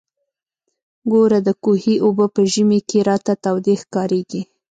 [1.11, 4.41] ګوره د کوهي اوبه په ژمي کښې راته تودې ښکارېږي.